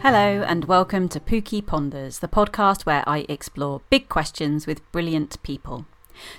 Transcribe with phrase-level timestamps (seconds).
[0.00, 5.42] Hello, and welcome to Pooky Ponders, the podcast where I explore big questions with brilliant
[5.42, 5.86] people.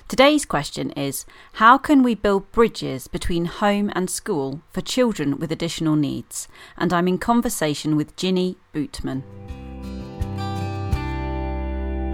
[0.08, 5.52] Today's question is How can we build bridges between home and school for children with
[5.52, 6.48] additional needs?
[6.78, 9.22] And I'm in conversation with Ginny Bootman.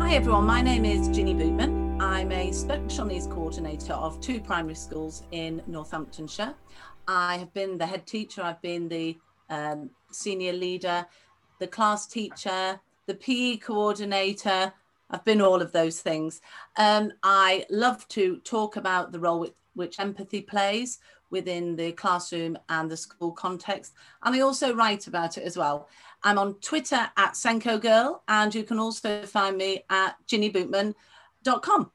[0.01, 2.03] Hi everyone, my name is Ginny Bootman.
[2.03, 6.55] I'm a special needs coordinator of two primary schools in Northamptonshire.
[7.07, 9.17] I have been the head teacher, I've been the
[9.49, 11.07] um, senior leader,
[11.59, 14.73] the class teacher, the PE coordinator.
[15.11, 16.41] I've been all of those things.
[16.77, 20.99] Um, I love to talk about the role which, empathy plays
[21.31, 23.95] within the classroom and the school context.
[24.23, 25.89] And I also write about it as well.
[26.23, 31.91] I'm on Twitter at SENCO Girl, and you can also find me at ginnybootman.com.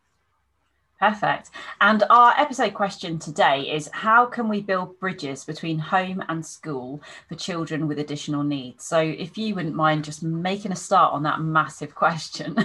[1.02, 1.50] Perfect.
[1.82, 7.02] And our episode question today is How can we build bridges between home and school
[7.28, 8.86] for children with additional needs?
[8.86, 12.56] So, if you wouldn't mind just making a start on that massive question.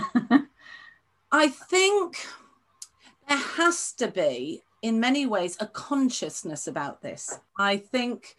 [1.33, 2.19] I think
[3.27, 7.41] there has to be, in many ways, a consciousness about this.
[7.59, 8.37] I think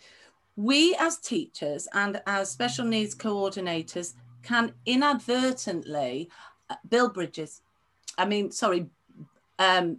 [0.56, 6.30] we as teachers and as special needs coordinators can inadvertently
[6.70, 7.62] uh, build bridges.
[8.20, 8.88] I mean, sorry,
[9.60, 9.98] um,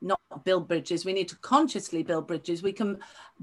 [0.00, 1.04] not build bridges.
[1.04, 2.62] We need to consciously build bridges.
[2.62, 2.98] We can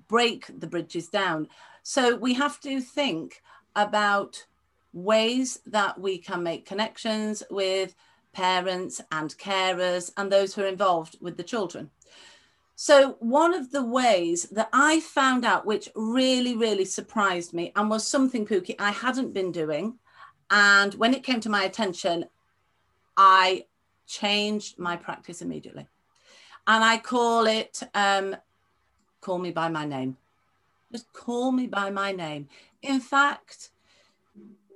[0.08, 1.47] break the bridges down.
[1.83, 3.42] So we have to think
[3.75, 4.45] about
[4.94, 7.95] ways that we can make connections with
[8.31, 11.89] parents and carers and those who are involved with the children.
[12.77, 17.89] So, one of the ways that I found out, which really, really surprised me and
[17.89, 19.97] was something, Pooky, I hadn't been doing.
[20.52, 22.25] And when it came to my attention,
[23.16, 23.66] I
[24.06, 25.88] changed my practice immediately.
[26.67, 28.36] And I call it um,
[29.22, 30.17] call me by my name.
[30.92, 32.48] Just call me by my name.
[32.81, 33.70] In fact,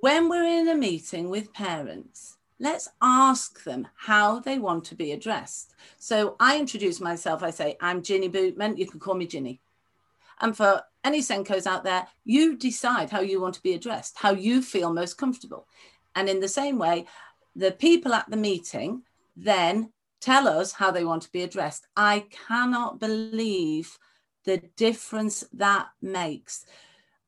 [0.00, 5.12] when we're in a meeting with parents, let's ask them how they want to be
[5.12, 5.74] addressed.
[5.98, 9.60] So I introduce myself, I say, I'm Ginny Bootman, you can call me Ginny.
[10.40, 14.32] And for any SENCOs out there, you decide how you want to be addressed, how
[14.32, 15.66] you feel most comfortable.
[16.14, 17.06] And in the same way,
[17.54, 19.02] the people at the meeting
[19.36, 21.86] then tell us how they want to be addressed.
[21.96, 23.98] I cannot believe
[24.44, 26.64] the difference that makes.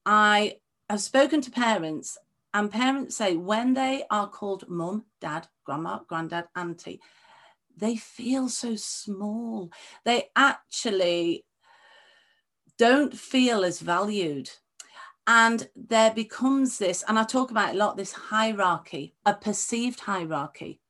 [0.05, 0.57] I
[0.89, 2.19] have spoken to parents,
[2.55, 7.01] and parents say when they are called mum, dad, grandma, granddad, auntie,
[7.77, 9.73] they feel so small.
[10.05, 11.47] They actually
[12.77, 14.51] don't feel as valued.
[15.27, 20.82] And there becomes this, and I talk about a lot this hierarchy, a perceived hierarchy.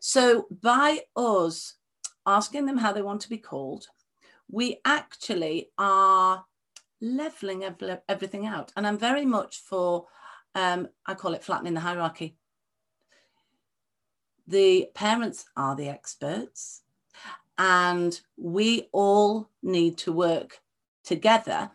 [0.00, 1.74] So by us
[2.26, 3.86] asking them how they want to be called,
[4.50, 6.44] we actually are
[7.00, 7.64] leveling
[8.08, 8.72] everything out.
[8.76, 10.06] And I'm very much for,
[10.54, 12.36] um, I call it flattening the hierarchy.
[14.46, 16.82] The parents are the experts,
[17.56, 20.60] and we all need to work
[21.04, 21.70] together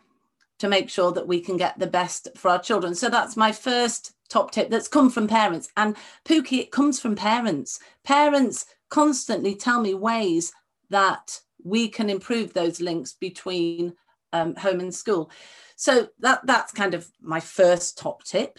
[0.58, 2.94] to make sure that we can get the best for our children.
[2.94, 5.68] So that's my first top tip that's come from parents.
[5.76, 7.78] And Pooky, it comes from parents.
[8.04, 10.52] Parents constantly tell me ways
[10.90, 13.94] that we can improve those links between
[14.32, 15.30] um, home and school.
[15.76, 18.58] So that that's kind of my first top tip.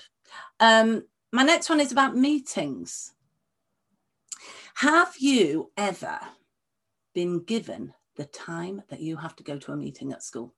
[0.59, 3.13] Um, my next one is about meetings.
[4.75, 6.19] Have you ever
[7.13, 10.53] been given the time that you have to go to a meeting at school?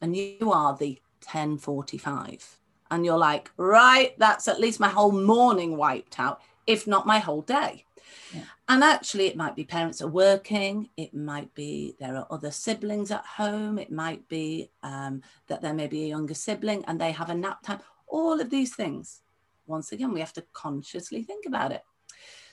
[0.00, 2.58] And you are the 1045
[2.92, 7.18] and you're like, right, that's at least my whole morning wiped out, if not my
[7.18, 7.86] whole day.
[8.34, 8.42] Yeah.
[8.68, 13.10] And actually, it might be parents are working, it might be there are other siblings
[13.10, 17.12] at home, it might be um, that there may be a younger sibling and they
[17.12, 17.80] have a nap time.
[18.06, 19.22] All of these things,
[19.66, 21.82] once again, we have to consciously think about it.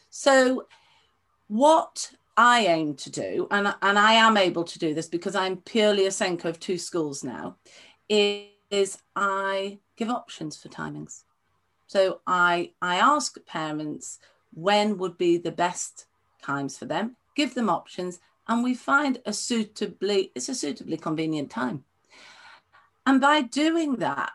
[0.09, 0.67] So,
[1.47, 5.57] what I aim to do, and, and I am able to do this because I'm
[5.57, 7.57] purely a SENCO of two schools now,
[8.07, 11.23] is, is I give options for timings.
[11.87, 14.19] So I I ask parents
[14.53, 16.05] when would be the best
[16.41, 21.49] times for them, give them options, and we find a suitably it's a suitably convenient
[21.49, 21.83] time.
[23.05, 24.31] And by doing that,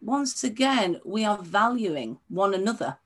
[0.00, 2.96] once again, we are valuing one another.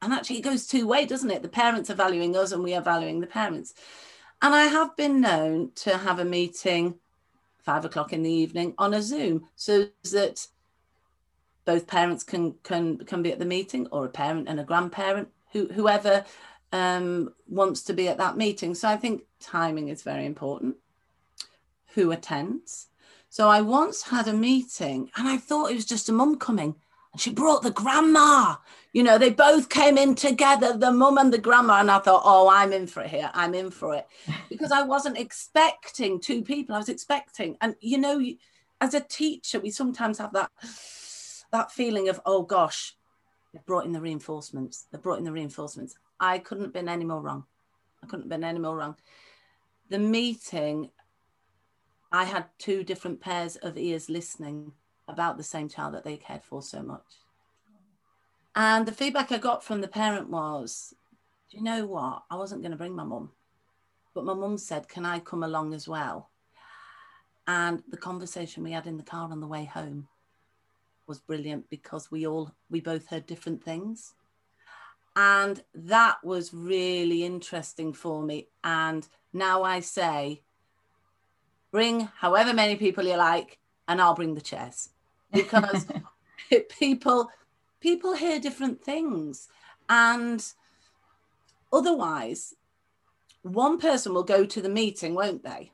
[0.00, 1.42] And actually, it goes two way, doesn't it?
[1.42, 3.74] The parents are valuing us, and we are valuing the parents.
[4.40, 6.98] And I have been known to have a meeting
[7.64, 10.46] five o'clock in the evening on a Zoom so that
[11.64, 15.28] both parents can can can be at the meeting or a parent and a grandparent
[15.52, 16.24] who whoever
[16.72, 18.74] um, wants to be at that meeting.
[18.74, 20.76] So i think timing is very important.
[21.94, 22.88] Who attends?
[23.30, 26.76] So i once had a meeting and i thought it was just a mum coming
[27.16, 28.56] she brought the grandma.
[28.92, 31.80] You know, they both came in together, the mum and the grandma.
[31.80, 33.30] And I thought, oh, I'm in for it here.
[33.34, 34.06] I'm in for it.
[34.48, 36.74] Because I wasn't expecting two people.
[36.74, 38.24] I was expecting, and you know,
[38.80, 40.50] as a teacher, we sometimes have that
[41.52, 42.96] that feeling of, oh gosh,
[43.52, 44.86] they've brought in the reinforcements.
[44.90, 45.96] They've brought in the reinforcements.
[46.18, 47.44] I couldn't have been any more wrong.
[48.02, 48.96] I couldn't have been any more wrong.
[49.88, 50.90] The meeting,
[52.12, 54.72] I had two different pairs of ears listening
[55.08, 57.04] about the same child that they cared for so much.
[58.56, 60.94] And the feedback I got from the parent was,
[61.50, 62.22] do you know what?
[62.30, 63.32] I wasn't going to bring my mum,
[64.14, 66.30] but my mum said, can I come along as well?
[67.46, 70.08] And the conversation we had in the car on the way home
[71.06, 74.14] was brilliant because we all we both heard different things
[75.16, 80.40] and that was really interesting for me and now i say
[81.70, 84.90] bring however many people you like and i'll bring the chairs
[85.34, 85.86] because
[86.78, 87.30] people
[87.80, 89.48] people hear different things
[89.88, 90.52] and
[91.72, 92.54] otherwise
[93.42, 95.70] one person will go to the meeting won't they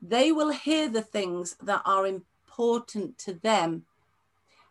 [0.00, 3.84] they will hear the things that are important to them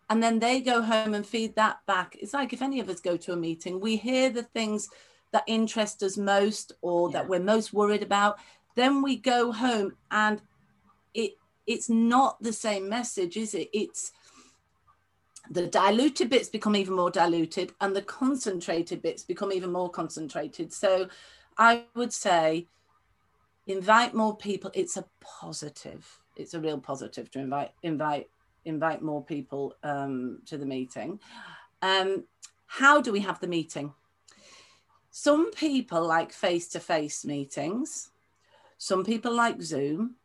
[0.10, 2.16] and then they go home and feed that back.
[2.20, 4.90] It's like if any of us go to a meeting, we hear the things
[5.34, 7.14] that interest us most or yeah.
[7.20, 8.38] that we're most worried about.
[8.76, 10.42] Then we go home and
[11.14, 11.34] it
[11.68, 13.70] it's not the same message, is it?
[13.74, 14.14] It's
[15.50, 20.74] the diluted bits become even more diluted and the concentrated bits become even more concentrated.
[20.74, 21.08] So
[21.58, 22.68] I would say
[23.66, 24.72] invite more people.
[24.74, 26.20] It's a positive.
[26.36, 28.30] It's a real positive to invite invite
[28.66, 31.20] invite more people um, to the meeting.
[31.82, 32.26] Um,
[32.66, 33.94] how do we have the meeting?
[35.10, 38.10] Some people like face to face meetings,
[38.78, 40.16] some people like Zoom,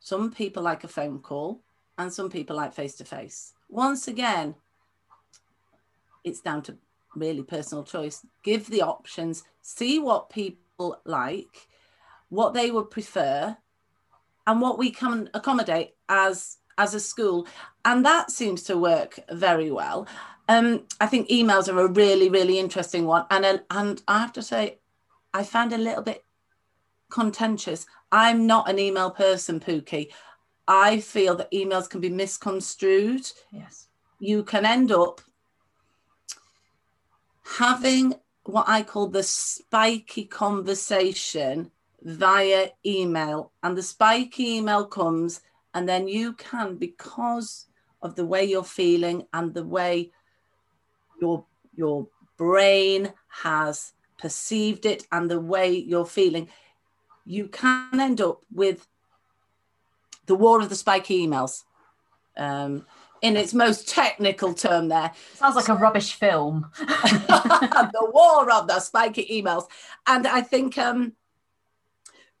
[0.00, 1.60] some people like a phone call,
[1.96, 3.52] and some people like face to face.
[3.68, 4.54] Once again,
[6.24, 6.76] it's down to
[7.14, 8.26] really personal choice.
[8.42, 11.68] Give the options, see what people like,
[12.28, 13.56] what they would prefer,
[14.46, 17.46] and what we can accommodate as as a school.
[17.84, 20.08] And that seems to work very well.
[20.48, 23.24] Um, I think emails are a really, really interesting one.
[23.30, 24.78] And, and I have to say,
[25.32, 26.24] I found a little bit
[27.10, 27.86] contentious.
[28.12, 30.10] I'm not an email person, Pooky.
[30.66, 33.30] I feel that emails can be misconstrued.
[33.52, 33.88] Yes.
[34.18, 35.20] You can end up
[37.44, 38.14] having
[38.44, 41.70] what I call the spiky conversation
[42.02, 43.52] via email.
[43.62, 45.40] And the spiky email comes
[45.74, 47.66] and then you can because
[48.02, 50.10] of the way you're feeling and the way
[51.20, 56.48] your your brain has perceived it and the way you're feeling
[57.30, 58.88] you can end up with
[60.26, 61.62] the war of the spiky emails
[62.36, 62.84] um,
[63.22, 65.12] in its most technical term there.
[65.34, 66.70] Sounds like a rubbish film.
[66.80, 69.66] The war of the spiky emails.
[70.06, 71.12] And i think um,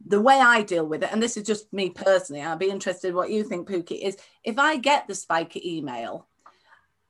[0.04, 3.14] the way I deal with it, and this is just me personally, I'd be interested
[3.14, 6.26] what you think, Pooky, is if I get the spiky email,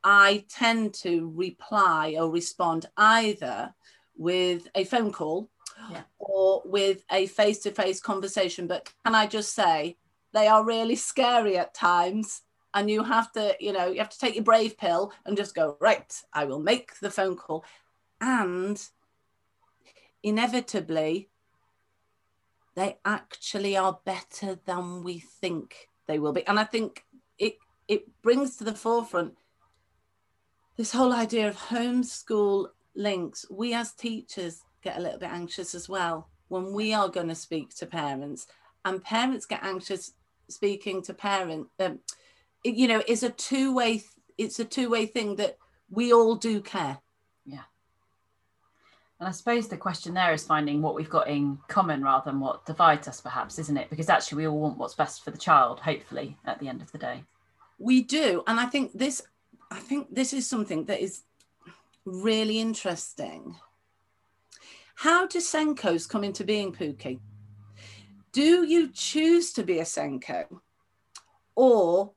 [0.05, 3.73] I tend to reply or respond either
[4.17, 5.49] with a phone call
[5.91, 6.03] yeah.
[6.19, 8.67] or with a face to face conversation.
[8.67, 9.97] But can I just say,
[10.33, 12.43] they are really scary at times.
[12.73, 15.55] And you have to, you know, you have to take your brave pill and just
[15.55, 17.65] go, right, I will make the phone call.
[18.21, 18.81] And
[20.23, 21.31] inevitably,
[22.77, 26.47] they actually are better than we think they will be.
[26.47, 27.05] And I think
[27.39, 27.57] it
[27.89, 29.35] it brings to the forefront
[30.77, 33.45] this whole idea of homeschool links.
[33.51, 37.35] We as teachers get a little bit anxious as well when we are going to
[37.35, 38.47] speak to parents,
[38.85, 40.13] and parents get anxious
[40.49, 41.69] speaking to parent.
[41.79, 42.01] Um,
[42.65, 44.03] it, you know, it's a two way.
[44.37, 45.59] It's a two way thing that
[45.91, 46.99] we all do care.
[47.45, 47.63] Yeah.
[49.19, 52.41] And I suppose the question there is finding what we've got in common rather than
[52.41, 53.91] what divides us, perhaps, isn't it?
[53.91, 56.91] Because actually, we all want what's best for the child, hopefully, at the end of
[56.91, 57.25] the day.
[57.79, 59.23] We do, and I think this,
[59.71, 61.23] I think this is something that is
[62.05, 63.57] really interesting.
[65.01, 67.21] How do SENCOs come into being, Pooky?
[68.33, 70.61] Do you choose to be a SENCO
[71.55, 72.13] or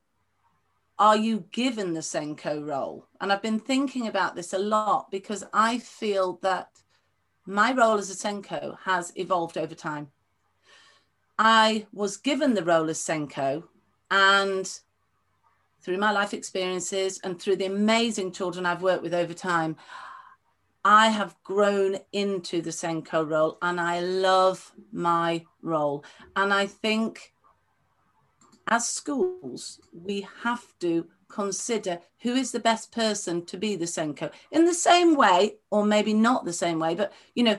[0.98, 3.08] are you given the SENCO role?
[3.22, 6.68] And I've been thinking about this a lot because I feel that
[7.46, 10.08] my role as a SENCO has evolved over time.
[11.38, 13.64] I was given the role as SENCO,
[14.10, 14.70] and
[15.80, 19.76] through my life experiences and through the amazing children I've worked with over time,
[20.84, 26.04] I have grown into the SENCO role and I love my role.
[26.36, 27.32] And I think
[28.68, 34.30] as schools, we have to consider who is the best person to be the SENCO
[34.50, 37.58] in the same way, or maybe not the same way, but you know,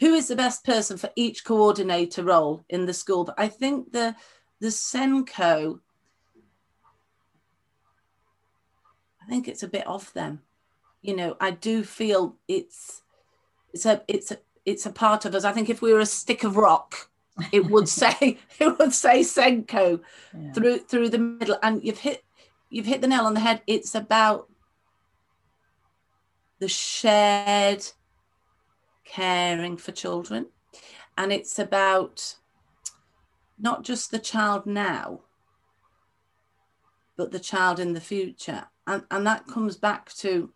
[0.00, 3.24] who is the best person for each coordinator role in the school.
[3.24, 4.16] But I think the
[4.60, 5.80] the SENCO,
[9.22, 10.40] I think it's a bit off them.
[11.04, 13.02] You know, I do feel it's
[13.74, 15.44] it's a it's a it's a part of us.
[15.44, 17.10] I think if we were a stick of rock,
[17.52, 20.00] it would say it would say SENCO
[20.36, 20.52] yeah.
[20.52, 21.58] through through the middle.
[21.62, 22.24] And you've hit
[22.70, 23.60] you've hit the nail on the head.
[23.66, 24.48] It's about
[26.58, 27.84] the shared
[29.04, 30.46] caring for children.
[31.18, 32.36] And it's about
[33.58, 35.20] not just the child now,
[37.16, 38.64] but the child in the future.
[38.86, 40.50] And, and that comes back to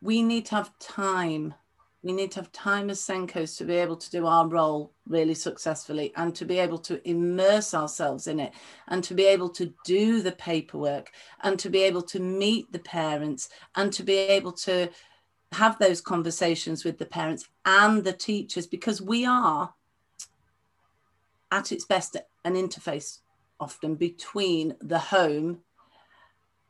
[0.00, 1.54] we need to have time.
[2.02, 5.34] We need to have time as SENCOs to be able to do our role really
[5.34, 8.52] successfully and to be able to immerse ourselves in it
[8.86, 11.10] and to be able to do the paperwork
[11.42, 14.88] and to be able to meet the parents and to be able to
[15.52, 19.74] have those conversations with the parents and the teachers because we are
[21.50, 23.18] at its best an interface
[23.58, 25.60] often between the home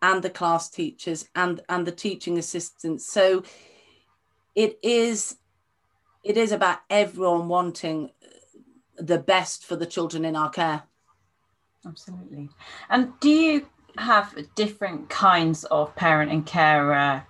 [0.02, 3.10] and the class teachers and and the teaching assistants.
[3.10, 3.42] So
[4.54, 5.36] it is
[6.24, 8.10] it is about everyone wanting
[8.96, 10.82] the best for the children in our care.
[11.86, 12.48] Absolutely.
[12.90, 17.24] And do you have different kinds of parent and carer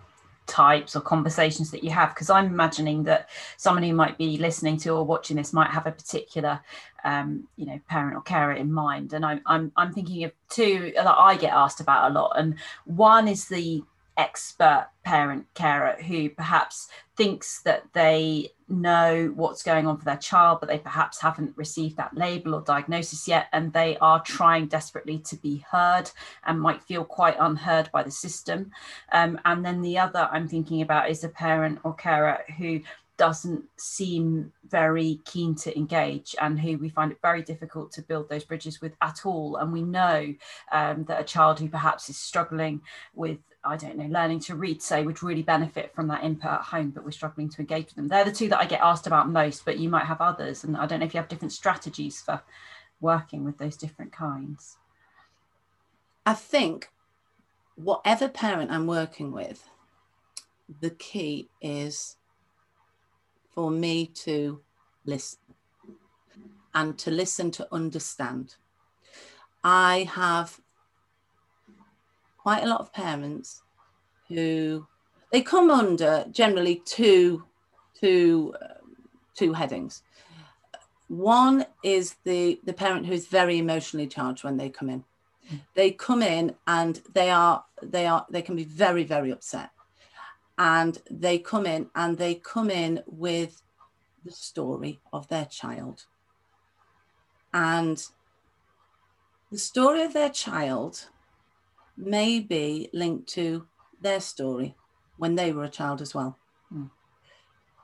[0.48, 4.76] types or conversations that you have because i'm imagining that someone who might be listening
[4.76, 6.60] to or watching this might have a particular
[7.04, 9.12] um, you know parent or carer in mind.
[9.12, 12.32] And I'm, I'm i'm thinking of two that i get asked about a lot.
[12.36, 13.82] And one is the
[14.18, 20.58] expert parent carer who perhaps thinks that they know what's going on for their child,
[20.60, 25.18] but they perhaps haven't received that label or diagnosis yet, and they are trying desperately
[25.20, 26.10] to be heard
[26.44, 28.70] and might feel quite unheard by the system.
[29.12, 32.80] Um, and then the other I'm thinking about is a parent or carer who
[33.18, 38.28] doesn't seem very keen to engage and who we find it very difficult to build
[38.28, 39.56] those bridges with at all.
[39.56, 40.34] And we know
[40.70, 42.80] um, that a child who perhaps is struggling
[43.14, 46.62] with I don't know, learning to read, say, would really benefit from that input at
[46.62, 48.08] home, but we're struggling to engage with them.
[48.08, 50.64] They're the two that I get asked about most, but you might have others.
[50.64, 52.42] And I don't know if you have different strategies for
[53.00, 54.76] working with those different kinds.
[56.24, 56.90] I think
[57.74, 59.68] whatever parent I'm working with,
[60.80, 62.16] the key is
[63.50, 64.60] for me to
[65.04, 65.38] listen
[66.74, 68.56] and to listen to understand.
[69.64, 70.60] I have
[72.48, 73.60] quite a lot of parents
[74.28, 74.86] who
[75.30, 77.44] they come under generally two
[78.00, 78.80] two uh,
[79.34, 80.02] two headings.
[81.08, 85.04] One is the the parent who is very emotionally charged when they come in.
[85.74, 89.68] They come in and they are they are they can be very very upset.
[90.56, 93.62] And they come in and they come in with
[94.24, 96.06] the story of their child.
[97.52, 98.02] And
[99.52, 101.08] the story of their child
[101.98, 103.66] may be linked to
[104.00, 104.76] their story
[105.16, 106.38] when they were a child as well.
[106.72, 106.90] Mm.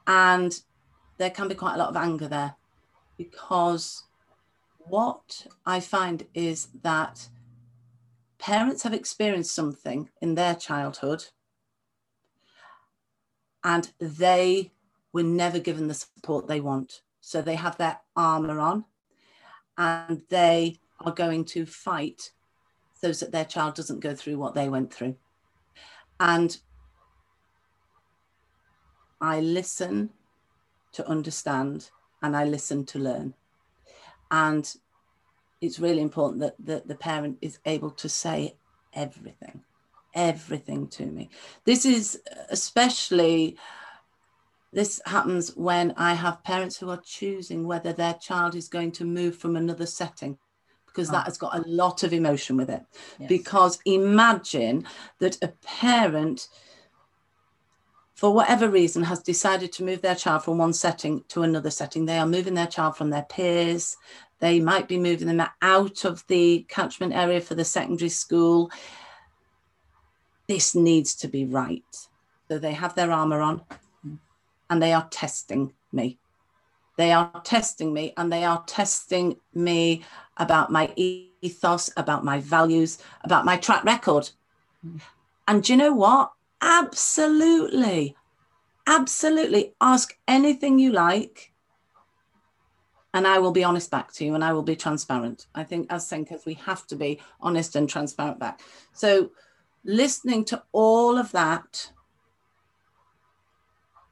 [0.07, 0.61] And
[1.19, 2.55] there can be quite a lot of anger there
[3.17, 4.05] because
[4.79, 7.29] what I find is that
[8.39, 11.27] parents have experienced something in their childhood
[13.63, 14.73] and they
[15.13, 17.01] were never given the support they want.
[17.21, 18.85] So they have their armor on
[19.79, 22.33] and they are going to fight
[23.13, 25.17] so that their child doesn't go through what they went through.
[26.21, 26.57] And
[29.21, 30.11] I listen
[30.93, 31.91] to understand
[32.23, 33.35] and I listen to learn.
[34.31, 34.73] And
[35.61, 38.57] it's really important that, that the parent is able to say
[38.93, 39.63] everything,
[40.15, 41.31] everything to me.
[41.65, 42.21] This is
[42.51, 43.57] especially,
[44.73, 49.05] this happens when I have parents who are choosing whether their child is going to
[49.05, 50.39] move from another setting
[50.95, 51.25] because that ah.
[51.25, 52.83] has got a lot of emotion with it.
[53.19, 53.29] Yes.
[53.29, 54.87] Because imagine
[55.19, 56.49] that a parent,
[58.15, 62.07] for whatever reason, has decided to move their child from one setting to another setting.
[62.07, 63.97] They are moving their child from their peers.
[64.39, 68.71] They might be moving them out of the catchment area for the secondary school.
[70.47, 71.83] This needs to be right.
[72.49, 73.63] So they have their armor on
[74.71, 76.19] and they are testing me.
[76.97, 80.05] They are testing me and they are testing me
[80.37, 84.31] about my ethos, about my values, about my track record.
[85.49, 86.33] And do you know what?
[86.61, 88.17] Absolutely.
[88.87, 89.75] Absolutely.
[89.81, 91.53] Ask anything you like.
[93.15, 95.47] and I will be honest back to you and I will be transparent.
[95.55, 98.61] I think as SENCOs, we have to be honest and transparent back.
[98.93, 99.31] So
[99.85, 101.93] listening to all of that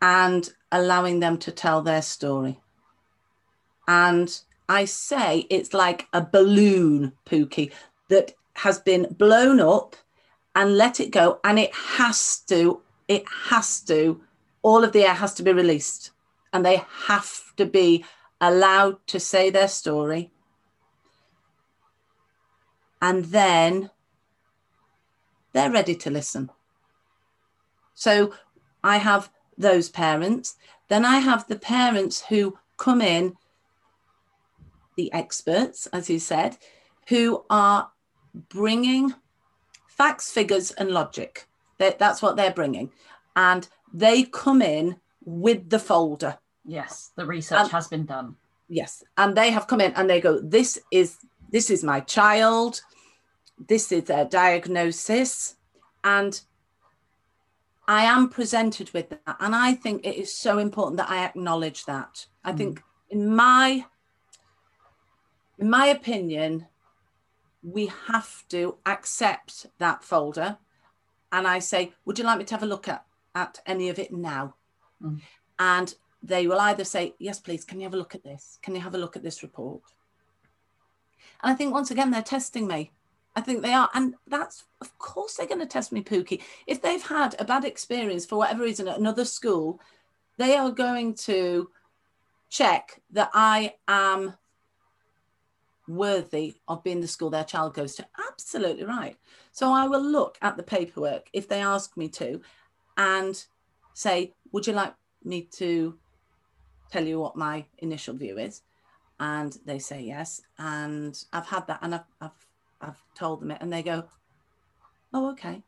[0.00, 2.60] and allowing them to tell their story.
[3.88, 4.40] And
[4.72, 7.70] I say it's like a balloon, Pooky,
[8.08, 9.96] that has been blown up
[10.56, 11.40] and let it go.
[11.44, 14.22] And it has to, it has to,
[14.62, 16.12] all of the air has to be released.
[16.54, 18.06] And they have to be
[18.40, 20.30] allowed to say their story.
[23.02, 23.90] And then
[25.52, 26.48] they're ready to listen.
[27.94, 28.32] So
[28.82, 30.56] I have those parents.
[30.88, 33.36] Then I have the parents who come in,
[34.96, 36.58] the experts, as you said,
[37.08, 37.90] who are
[38.48, 39.14] bringing
[39.86, 41.46] facts, figures, and logic.
[41.78, 42.92] That's what they're bringing.
[43.34, 46.38] And they come in with the folder.
[46.64, 48.36] Yes, the research and, has been done.
[48.68, 51.18] Yes, and they have come in and they go, "This is
[51.50, 52.80] this is my child.
[53.58, 55.56] This is their diagnosis,"
[56.04, 56.40] and
[57.88, 61.84] I am presented with that, and I think it is so important that I acknowledge
[61.86, 62.26] that.
[62.44, 62.56] I mm.
[62.56, 63.84] think, in my
[65.62, 66.66] in my opinion,
[67.62, 70.58] we have to accept that folder,
[71.30, 73.98] and I say, "Would you like me to have a look at at any of
[74.00, 74.54] it now?"
[75.00, 75.20] Mm.
[75.60, 78.58] And they will either say, Yes, please, can you have a look at this?
[78.62, 79.82] Can you have a look at this report?
[81.42, 82.92] And I think once again, they're testing me.
[83.34, 83.88] I think they are.
[83.94, 86.42] And that's, of course, they're going to test me, Pooky.
[86.66, 89.80] If they've had a bad experience for whatever reason at another school,
[90.38, 91.70] they are going to
[92.50, 94.34] check that I am
[95.88, 98.06] worthy of being the school their child goes to.
[98.30, 99.16] Absolutely right.
[99.52, 102.40] So I will look at the paperwork if they ask me to
[102.96, 103.44] and
[103.94, 105.98] say, Would you like me to
[106.90, 108.62] tell you what my initial view is
[109.18, 112.46] and they say yes and i've had that and i've i've,
[112.80, 114.04] I've told them it and they go
[115.14, 115.62] oh okay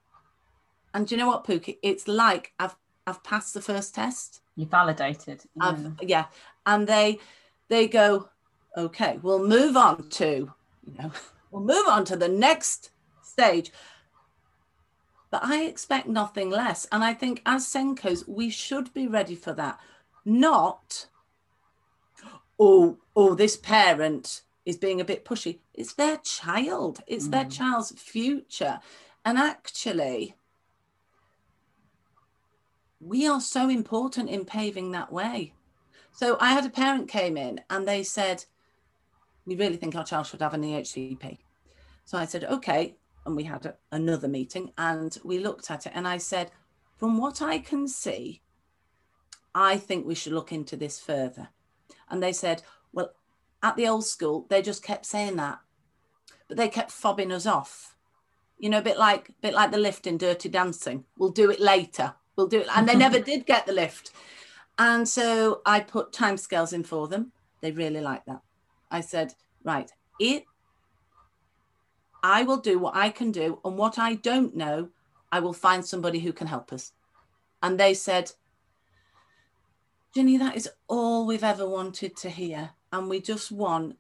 [0.93, 4.67] and do you know what Pooky it's like i've i've passed the first test you
[4.67, 5.69] validated yeah.
[5.69, 6.25] I've, yeah
[6.67, 7.21] and they
[7.69, 8.29] they go
[8.77, 10.53] okay we'll move on to
[10.87, 11.11] you know
[11.51, 12.91] we'll move on to the next
[13.23, 13.73] stage
[15.31, 19.53] but i expect nothing less and i think as SENCOs we should be ready for
[19.53, 19.79] that
[20.25, 21.07] not
[22.59, 25.59] oh, oh, this parent is being a bit pushy.
[25.75, 27.33] It's their child, it's mm.
[27.33, 28.81] their child's future.
[29.25, 30.37] And actually,
[33.01, 35.53] we are so important in paving that way.
[36.13, 38.45] So I had a parent came in and they said,
[39.47, 41.39] We really think our child should have an EHCP.
[42.05, 42.97] So I said, Okay.
[43.27, 45.93] And we had a, another meeting and we looked at it.
[45.95, 46.51] And I said,
[46.99, 48.43] From what I can see,
[49.55, 51.49] I think we should look into this further.
[52.11, 53.13] And they said, well,
[53.63, 55.61] at the old school, they just kept saying that,
[56.49, 57.97] but they kept fobbing us off.
[58.59, 61.05] You know, a bit like, a bit like the lift in Dirty Dancing.
[61.17, 62.15] We'll do it later.
[62.37, 64.11] We'll do it, and they never did get the lift.
[64.79, 67.33] And so I put timescales in for them.
[67.61, 68.43] They really liked that.
[68.95, 70.45] I said, right, it.
[72.23, 74.89] I will do what I can do, and what I don't know,
[75.33, 76.93] I will find somebody who can help us.
[77.61, 78.31] And they said,
[80.15, 82.71] Ginny, that is all we've ever wanted to hear.
[82.93, 83.97] And we just want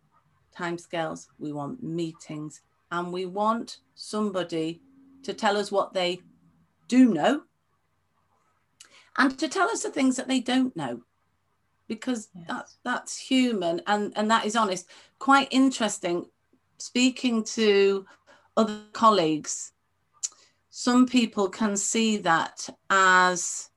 [0.56, 4.80] timescales, we want meetings, and we want somebody
[5.24, 6.20] to tell us what they
[6.86, 7.42] do know
[9.18, 11.00] and to tell us the things that they don't know
[11.88, 12.46] because yes.
[12.48, 14.88] that, that's human and, and that is honest.
[15.18, 16.26] Quite interesting
[16.78, 18.06] speaking to
[18.56, 19.72] other colleagues.
[20.70, 23.70] Some people can see that as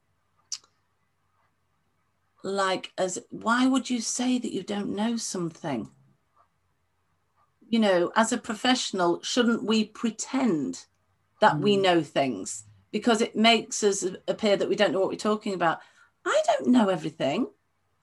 [2.43, 5.89] like as why would you say that you don't know something
[7.67, 10.85] you know as a professional shouldn't we pretend
[11.41, 11.61] that mm.
[11.61, 15.53] we know things because it makes us appear that we don't know what we're talking
[15.53, 15.79] about
[16.25, 17.47] i don't know everything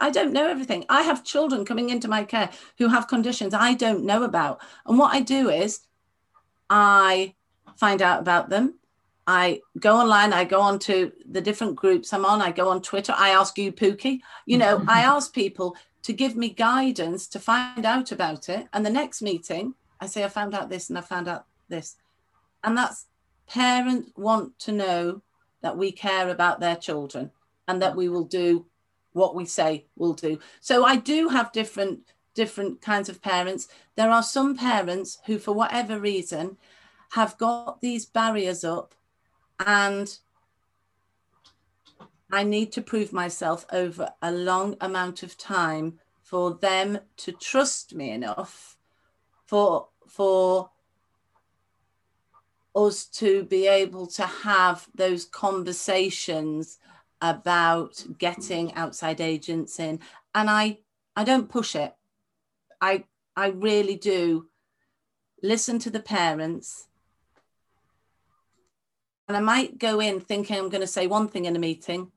[0.00, 3.74] i don't know everything i have children coming into my care who have conditions i
[3.74, 5.80] don't know about and what i do is
[6.70, 7.34] i
[7.76, 8.74] find out about them
[9.26, 12.82] I go online, I go on to the different groups I'm on, I go on
[12.82, 17.40] Twitter, I ask you, Pooky, you know, I ask people to give me guidance to
[17.40, 18.68] find out about it.
[18.72, 21.96] And the next meeting, I say, I found out this and I found out this.
[22.62, 23.06] And that's
[23.46, 25.22] parents want to know
[25.62, 27.30] that we care about their children
[27.66, 28.66] and that we will do
[29.14, 30.38] what we say we'll do.
[30.60, 32.00] So I do have different
[32.34, 33.68] different kinds of parents.
[33.94, 36.58] There are some parents who, for whatever reason,
[37.12, 38.94] have got these barriers up
[39.64, 40.18] and
[42.32, 47.94] I need to prove myself over a long amount of time for them to trust
[47.94, 48.76] me enough
[49.46, 50.70] for for
[52.74, 56.78] us to be able to have those conversations
[57.20, 59.98] about getting outside agents in
[60.34, 60.78] and i
[61.16, 61.94] i don't push it
[62.80, 63.04] i
[63.36, 64.46] i really do
[65.42, 66.88] listen to the parents
[69.28, 72.10] and i might go in thinking i'm going to say one thing in a meeting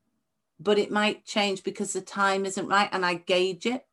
[0.59, 3.85] but it might change because the time isn't right and i gauge it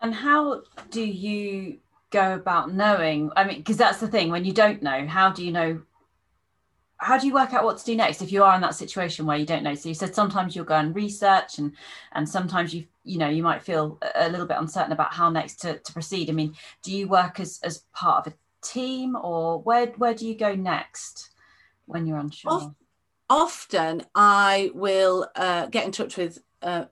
[0.00, 1.78] and how do you
[2.14, 3.30] go about knowing?
[3.36, 5.82] I mean, because that's the thing when you don't know, how do you know?
[6.98, 9.26] How do you work out what to do next if you are in that situation
[9.26, 9.74] where you don't know?
[9.74, 11.72] So you said sometimes you'll go and research, and
[12.12, 15.56] and sometimes you you know you might feel a little bit uncertain about how next
[15.62, 16.30] to, to proceed.
[16.30, 20.26] I mean, do you work as as part of a team, or where where do
[20.26, 21.30] you go next
[21.86, 22.74] when you're unsure?
[23.28, 26.84] Often, I will uh, get in touch with uh,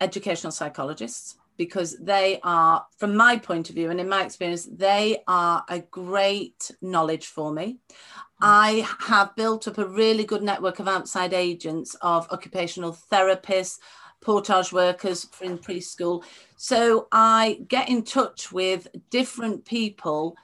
[0.00, 5.22] educational psychologists because they are, from my point of view and in my experience, they
[5.26, 7.80] are a great knowledge for me.
[7.90, 7.96] Mm.
[8.40, 13.80] I have built up a really good network of outside agents, of occupational therapists,
[14.20, 16.24] portage workers in preschool.
[16.56, 20.36] So I get in touch with different people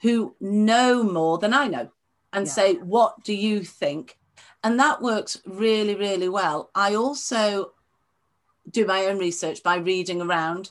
[0.00, 1.90] who know more than I know
[2.32, 2.52] and yeah.
[2.52, 4.18] say, What do you think?
[4.62, 6.70] And that works really, really well.
[6.74, 7.72] I also
[8.70, 10.70] do my own research by reading around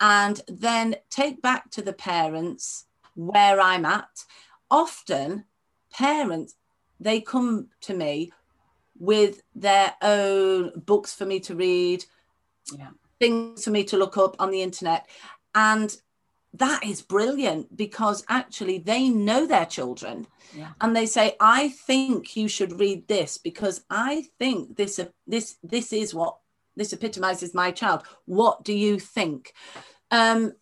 [0.00, 4.24] and then take back to the parents where I'm at.
[4.70, 5.44] Often,
[5.92, 6.54] parents,
[7.00, 8.32] they come to me
[8.98, 12.04] with their own books for me to read,
[12.76, 12.90] yeah.
[13.18, 15.06] things for me to look up on the internet.
[15.54, 15.96] And
[16.54, 20.70] that is brilliant because actually they know their children yeah.
[20.80, 25.92] and they say i think you should read this because i think this this this
[25.92, 26.38] is what
[26.78, 28.02] this epitomizes my child.
[28.24, 29.52] What do you think?
[30.10, 30.52] Um,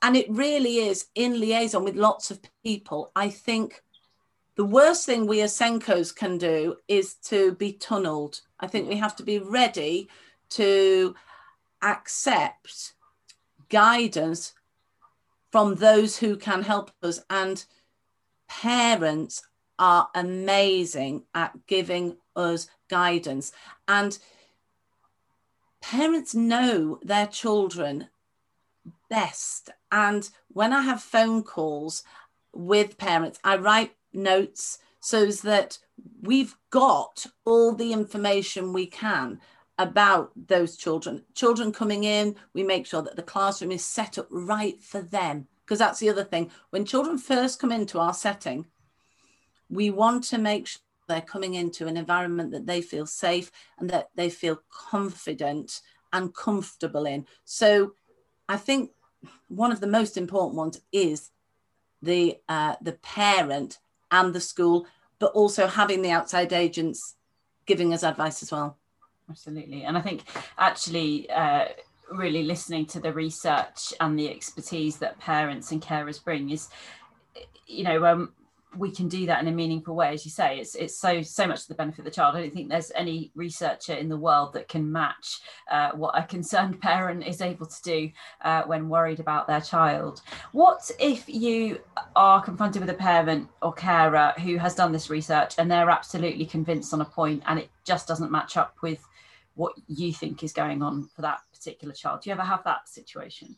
[0.00, 3.12] and it really is in liaison with lots of people.
[3.14, 3.82] I think
[4.56, 8.40] the worst thing we as SENCOs can do is to be tunneled.
[8.58, 10.08] I think we have to be ready
[10.50, 11.14] to
[11.82, 12.94] accept
[13.68, 14.54] guidance
[15.50, 17.20] from those who can help us.
[17.30, 17.64] And
[18.48, 19.42] parents
[19.78, 23.52] are amazing at giving us guidance.
[23.88, 24.18] And
[25.82, 28.08] parents know their children
[29.10, 29.68] best.
[29.90, 32.02] And when I have phone calls
[32.54, 35.78] with parents, I write notes so that
[36.22, 39.40] we've got all the information we can
[39.78, 41.24] about those children.
[41.34, 45.48] Children coming in, we make sure that the classroom is set up right for them.
[45.64, 46.50] Because that's the other thing.
[46.70, 48.66] When children first come into our setting,
[49.68, 53.90] we want to make sure they're coming into an environment that they feel safe and
[53.90, 55.80] that they feel confident
[56.12, 57.26] and comfortable in.
[57.44, 57.94] So
[58.48, 58.90] I think
[59.48, 61.30] one of the most important ones is
[62.02, 63.78] the uh, the parent
[64.10, 64.86] and the school,
[65.18, 67.16] but also having the outside agents
[67.66, 68.78] giving us advice as well.
[69.30, 70.24] Absolutely, and I think
[70.58, 71.30] actually.
[71.30, 71.66] Uh,
[72.10, 76.68] really listening to the research and the expertise that parents and carers bring is
[77.66, 78.32] you know um,
[78.76, 80.58] we can do that in a meaningful way as you say.
[80.58, 82.36] It's it's so so much to the benefit of the child.
[82.36, 86.22] I don't think there's any researcher in the world that can match uh, what a
[86.24, 88.10] concerned parent is able to do
[88.42, 90.22] uh, when worried about their child.
[90.52, 91.80] What if you
[92.16, 96.46] are confronted with a parent or carer who has done this research and they're absolutely
[96.46, 99.06] convinced on a point and it just doesn't match up with
[99.54, 102.22] what you think is going on for that particular child?
[102.22, 103.56] Do you ever have that situation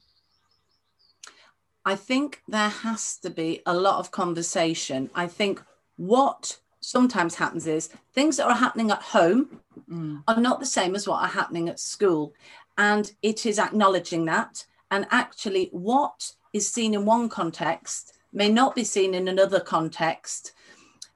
[1.84, 5.10] I think there has to be a lot of conversation.
[5.14, 5.62] I think
[5.96, 10.22] what sometimes happens is things that are happening at home mm.
[10.26, 12.32] are not the same as what are happening at school.
[12.78, 14.64] And it is acknowledging that.
[14.90, 20.52] And actually, what is seen in one context may not be seen in another context.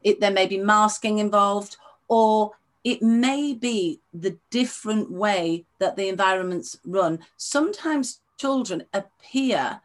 [0.02, 1.76] It, there may be masking involved,
[2.08, 2.52] or
[2.84, 7.20] it may be the different way that the environments run.
[7.36, 9.80] Sometimes children appear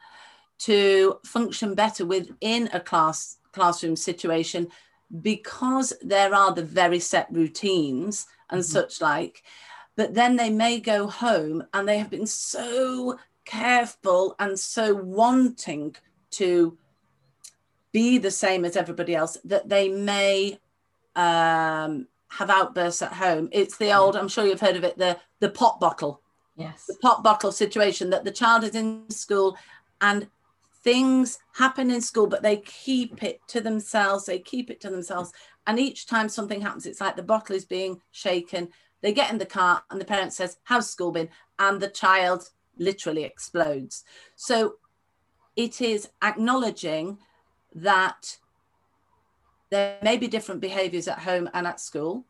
[0.60, 4.68] to function better within a class classroom situation
[5.22, 8.72] because there are the very set routines and mm-hmm.
[8.72, 9.44] such like
[9.96, 15.96] but then they may go home and they have been so careful and so wanting
[16.32, 16.78] to
[17.92, 20.60] be the same as everybody else that they may
[21.16, 23.50] um, have outbursts at home.
[23.52, 26.22] It's the old, I'm sure you've heard of it, the the pop bottle.
[26.56, 26.86] Yes.
[26.88, 29.58] The pop bottle situation that the child is in school
[30.02, 30.28] and
[30.84, 34.26] things happen in school, but they keep it to themselves.
[34.26, 35.32] They keep it to themselves.
[35.66, 38.70] And each time something happens, it's like the bottle is being shaken.
[39.02, 41.30] they get in the car and the parent says, How's school been?
[41.60, 44.04] And the child literally explodes.
[44.36, 44.76] So
[45.56, 47.20] it is acknowledging
[47.76, 48.38] that
[49.70, 52.26] there may be different behaviors at home and at school.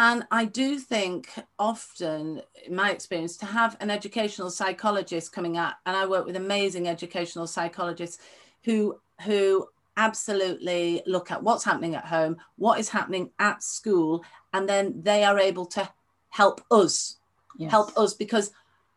[0.00, 5.72] And I do think often, in my experience, to have an educational psychologist coming out,
[5.86, 8.22] and I work with amazing educational psychologists
[8.62, 14.68] who who absolutely look at what's happening at home, what is happening at school, and
[14.68, 15.90] then they are able to
[16.28, 17.16] help us,
[17.58, 17.68] yes.
[17.68, 18.52] help us because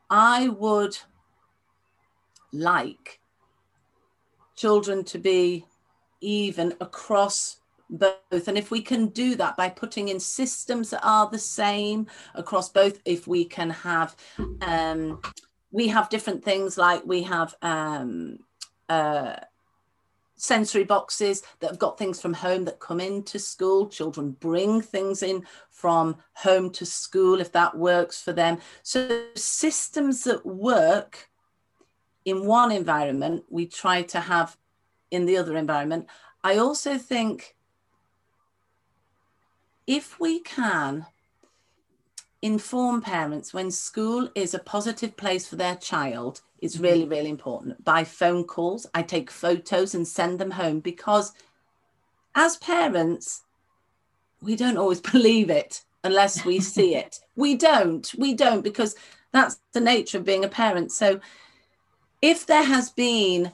[0.08, 1.00] I would
[2.54, 3.20] like
[4.56, 5.66] children to be
[6.20, 7.61] even across
[7.92, 8.48] both.
[8.48, 12.70] And if we can do that by putting in systems that are the same across
[12.70, 14.16] both, if we can have,
[14.62, 15.22] um,
[15.72, 18.40] we have different things like we have um,
[18.90, 19.36] uh,
[20.36, 23.88] sensory boxes that have got things from home that come into school.
[23.88, 28.58] Children bring things in from home to school if that works for them.
[28.82, 31.30] So, systems that work
[32.26, 34.58] in one environment, we try to have
[35.12, 36.08] in the other environment.
[36.44, 37.56] I also think
[39.88, 41.06] if we can
[42.42, 46.84] inform parents when school is a positive place for their child, it's mm-hmm.
[46.84, 47.84] really, really important.
[47.84, 51.34] By phone calls, I take photos and send them home because
[52.36, 53.44] as parents,
[54.42, 57.20] we don't always believe it unless we see it.
[57.36, 58.96] We don't, we don't, because
[59.32, 60.92] that's the nature of being a parent.
[60.92, 61.20] So
[62.22, 63.52] if there has been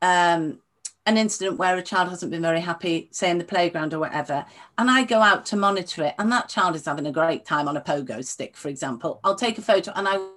[0.00, 0.58] um,
[1.06, 4.44] an incident where a child hasn't been very happy, say in the playground or whatever,
[4.78, 7.68] and I go out to monitor it, and that child is having a great time
[7.68, 10.36] on a pogo stick, for example, I'll take a photo and I will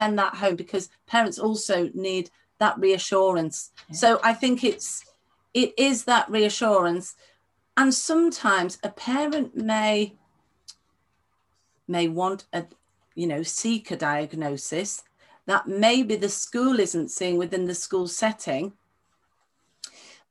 [0.00, 3.72] send that home because parents also need that reassurance.
[3.88, 3.96] Yeah.
[3.96, 5.04] So I think it's
[5.54, 7.16] it is that reassurance,
[7.76, 10.14] and sometimes a parent may
[11.88, 12.64] may want a
[13.14, 15.02] you know seek a diagnosis
[15.46, 18.72] that maybe the school isn't seeing within the school setting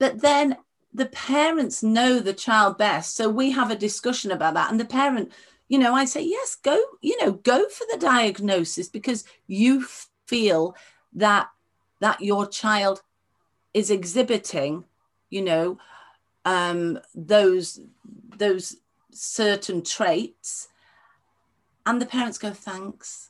[0.02, 0.58] but then
[0.92, 3.16] the parents know the child best.
[3.16, 4.72] So we have a discussion about that.
[4.72, 5.32] And the parent,
[5.70, 9.86] you know, I say, yes, go, you know, go for the diagnosis because you
[10.26, 10.76] feel
[11.14, 11.52] that
[12.00, 13.04] that your child
[13.76, 14.86] is exhibiting,
[15.30, 15.78] you know,
[16.46, 17.80] um, those
[18.36, 18.78] those
[19.12, 20.68] certain traits.
[21.86, 23.30] And the parents go, thanks.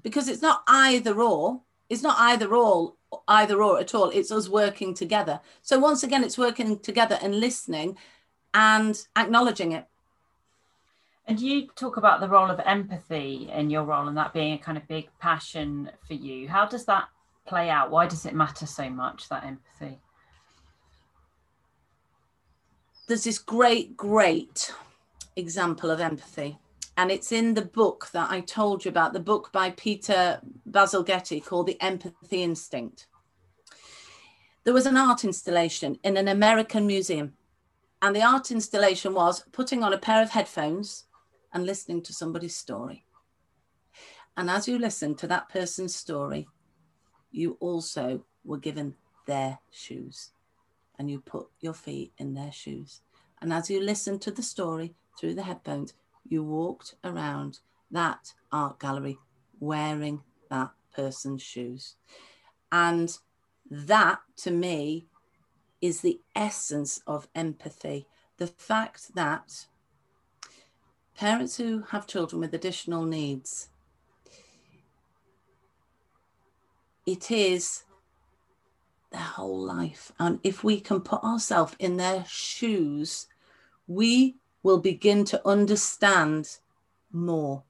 [0.00, 2.92] Because it's not either or, it's not either or
[3.28, 4.10] either or at all.
[4.10, 5.40] It's us working together.
[5.62, 7.96] So once again, it's working together and listening
[8.52, 9.86] and acknowledging it.
[11.26, 14.58] And you talk about the role of empathy in your role and that being a
[14.58, 16.48] kind of big passion for you.
[16.48, 17.08] How does that
[17.46, 17.90] play out?
[17.90, 19.98] Why does it matter so much, that empathy?
[23.06, 24.72] There's this great, great
[25.36, 26.58] example of empathy
[26.96, 31.44] and it's in the book that I told you about, the book by Peter Bazalgette
[31.44, 33.06] called The Empathy Instinct.
[34.64, 37.34] There was an art installation in an American museum,
[38.00, 41.04] and the art installation was putting on a pair of headphones
[41.52, 43.04] and listening to somebody's story.
[44.36, 46.48] And as you listen to that person's story,
[47.30, 48.94] you also were given
[49.26, 50.30] their shoes
[50.98, 53.00] and you put your feet in their shoes.
[53.40, 55.94] And as you listen to the story through the headphones,
[56.28, 57.60] you walked around
[57.90, 59.18] that art gallery
[59.60, 61.96] wearing that person's shoes.
[62.72, 63.16] And
[63.70, 65.06] that to me
[65.80, 68.06] is the essence of empathy.
[68.38, 69.66] The fact that
[71.14, 73.68] parents who have children with additional needs,
[77.06, 77.84] it is
[79.12, 80.10] their whole life.
[80.18, 83.28] And if we can put ourselves in their shoes,
[83.86, 86.58] we will begin to understand
[87.12, 87.62] more.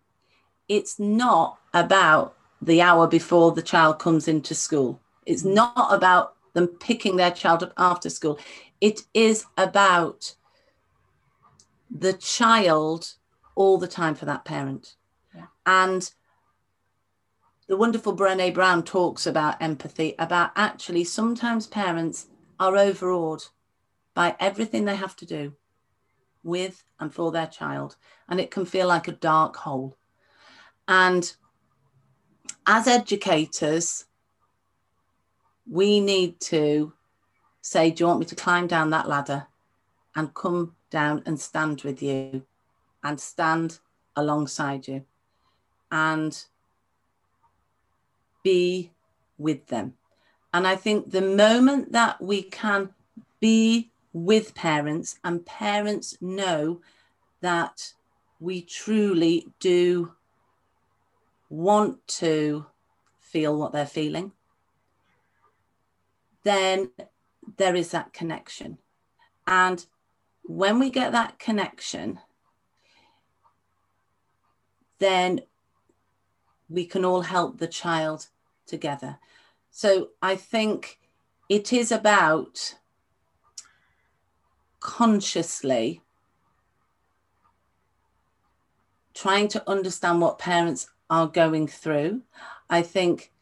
[0.66, 5.00] It's not about the hour before the child comes into school.
[5.26, 5.54] It's mm.
[5.54, 8.38] not about them picking their child up after school.
[8.80, 10.36] It is about
[11.90, 13.14] the child
[13.56, 14.94] all the time for that parent.
[15.34, 15.46] Yeah.
[15.66, 16.10] And
[17.66, 22.28] the wonderful Brene Brown talks about empathy, about actually sometimes parents
[22.60, 23.42] are overawed
[24.14, 25.54] by everything they have to do
[26.44, 27.96] with and for their child.
[28.28, 29.96] And it can feel like a dark hole.
[30.86, 31.34] And
[32.66, 34.04] as educators,
[35.70, 36.92] we need to
[37.60, 39.46] say, Do you want me to climb down that ladder
[40.14, 42.44] and come down and stand with you
[43.02, 43.78] and stand
[44.16, 45.04] alongside you
[45.90, 46.44] and
[48.42, 48.92] be
[49.38, 49.94] with them?
[50.52, 52.90] And I think the moment that we can
[53.40, 56.80] be with parents and parents know
[57.40, 57.92] that
[58.40, 60.12] we truly do
[61.50, 62.64] want to
[63.20, 64.32] feel what they're feeling,
[66.44, 66.90] then
[67.56, 68.78] there is that connection.
[69.46, 69.84] And
[70.44, 72.20] when we get that connection,
[75.00, 75.40] then
[76.68, 78.28] we can all help the child
[78.66, 79.18] together.
[79.70, 81.00] So I think
[81.48, 82.76] it is about
[84.84, 86.02] consciously
[89.14, 92.20] trying to understand what parents are going through.
[92.68, 93.32] I think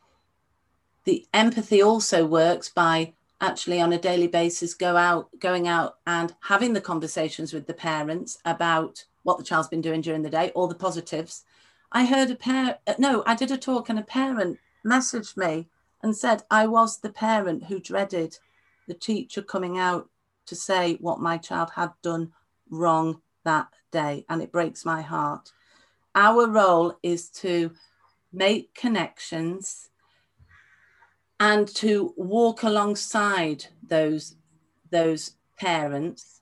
[1.05, 6.33] the empathy also works by actually on a daily basis go out going out and
[6.43, 10.53] having the conversations with the parents about what the child's been doing during the day
[10.55, 11.43] all the positives
[11.91, 15.67] i heard a parent uh, no i did a talk and a parent messaged me
[16.05, 18.39] and said i was the parent who dreaded
[18.87, 20.09] the teacher coming out
[20.47, 22.33] to say what my child had done
[22.71, 25.53] wrong that day and it breaks my heart.
[26.15, 27.73] Our role is to
[28.33, 29.91] make connections
[31.39, 34.37] and to walk alongside those
[34.91, 36.41] those parents.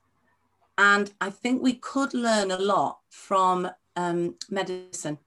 [0.78, 5.18] And i think we could learn a lot from um, medicine.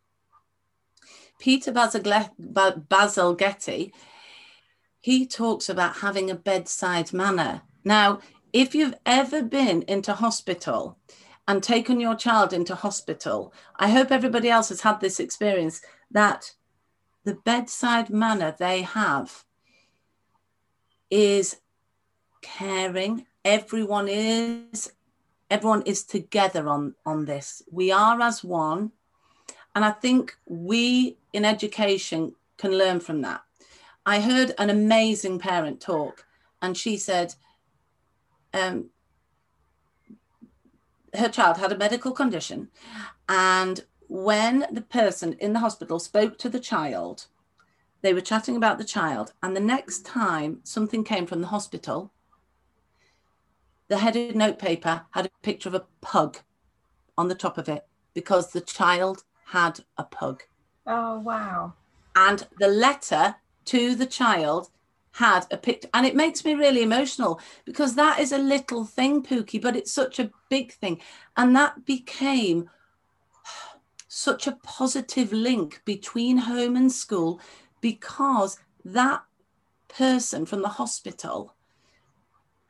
[1.39, 2.31] Peter bazalgette
[4.99, 7.61] he talks about having a bedside manner.
[7.83, 8.19] Now
[8.53, 10.97] if you've ever been into hospital
[11.47, 16.53] and taken your child into hospital i hope everybody else has had this experience that
[17.25, 19.45] the bedside manner they have
[21.09, 21.57] is
[22.41, 23.25] caring.
[23.45, 24.91] Everyone is
[25.49, 27.61] everyone is together on on this.
[27.71, 28.91] We are as one,
[29.75, 33.41] and I think we in education can learn from that.
[34.05, 36.25] I heard an amazing parent talk,
[36.61, 37.35] and she said,
[38.53, 38.89] um,
[41.13, 42.69] her child had a medical condition,
[43.29, 47.27] and when the person in the hospital spoke to the child,
[48.01, 52.11] they were chatting about the child, and the next time something came from the hospital,
[53.87, 56.39] the headed notepaper had a picture of a pug
[57.17, 60.43] on the top of it because the child had a pug.
[60.85, 61.73] Oh, wow.
[62.15, 63.35] And the letter
[63.65, 64.69] to the child
[65.13, 69.23] had a picture, and it makes me really emotional because that is a little thing,
[69.23, 70.99] Pooky, but it's such a big thing.
[71.37, 72.69] And that became
[74.07, 77.39] such a positive link between home and school
[77.81, 79.23] because that
[79.87, 81.55] person from the hospital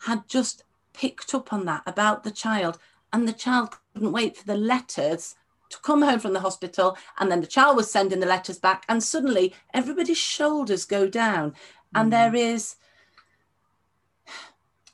[0.05, 2.77] had just picked up on that about the child
[3.11, 5.35] and the child couldn't wait for the letters
[5.69, 8.85] to come home from the hospital and then the child was sending the letters back
[8.87, 11.53] and suddenly everybody's shoulders go down
[11.95, 12.11] and mm.
[12.11, 12.75] there is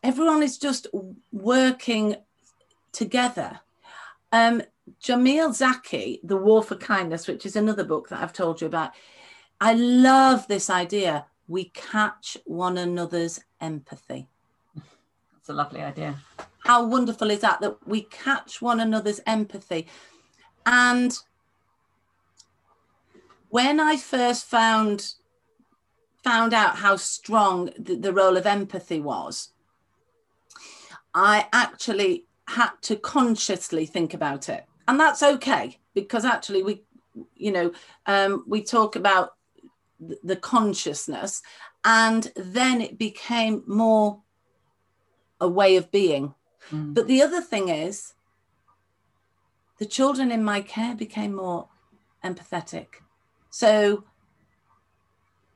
[0.04, 0.88] everyone is just
[1.32, 2.16] working
[2.92, 3.60] together
[4.32, 4.62] um
[5.04, 8.92] jamil zaki the war for kindness which is another book that i've told you about
[9.62, 11.26] I love this idea.
[11.48, 14.28] We catch one another's empathy.
[14.76, 16.16] That's a lovely idea.
[16.60, 17.60] How wonderful is that?
[17.62, 19.88] That we catch one another's empathy.
[20.66, 21.18] And
[23.50, 25.14] when I first found
[26.24, 29.50] found out how strong the, the role of empathy was,
[31.14, 34.66] I actually had to consciously think about it.
[34.88, 36.84] And that's okay because actually we
[37.36, 37.72] you know
[38.06, 39.36] um, we talk about
[40.24, 41.42] the consciousness
[41.84, 44.22] and then it became more
[45.42, 46.34] a way of being
[46.72, 46.94] mm.
[46.94, 48.14] but the other thing is
[49.78, 51.68] the children in my care became more
[52.24, 52.88] empathetic
[53.50, 54.04] so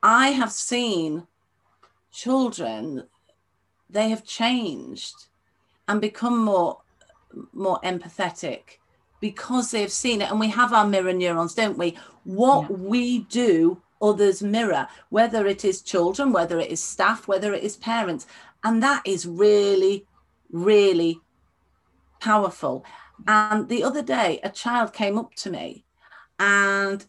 [0.04, 1.26] i have seen
[2.12, 3.02] children
[3.90, 5.26] they have changed
[5.88, 6.78] and become more
[7.52, 8.78] more empathetic
[9.20, 12.76] because they've seen it and we have our mirror neurons don't we what yeah.
[12.76, 17.76] we do others mirror, whether it is children, whether it is staff, whether it is
[17.76, 18.26] parents.
[18.62, 20.06] And that is really,
[20.50, 21.20] really
[22.20, 22.84] powerful.
[23.26, 25.84] And the other day, a child came up to me,
[26.38, 27.04] and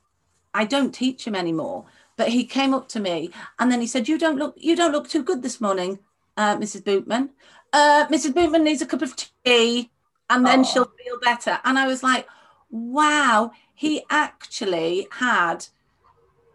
[0.53, 1.85] I don't teach him anymore,
[2.17, 4.91] but he came up to me and then he said, "You don't look, you don't
[4.91, 5.99] look too good this morning,
[6.37, 6.83] uh, Mrs.
[6.83, 7.29] Bootman.
[7.73, 8.33] Uh, Mrs.
[8.33, 9.91] Bootman needs a cup of tea,
[10.29, 12.27] and then she'll feel better." And I was like,
[12.69, 15.67] "Wow!" He actually had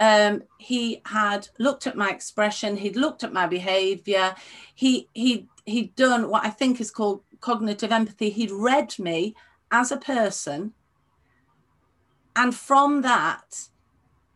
[0.01, 4.35] um, he had looked at my expression, he'd looked at my behavior,
[4.75, 8.31] he he he'd done what I think is called cognitive empathy.
[8.31, 9.35] He'd read me
[9.71, 10.73] as a person,
[12.35, 13.69] and from that,